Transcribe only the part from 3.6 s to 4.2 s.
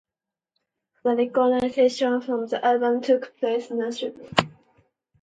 in Nashville.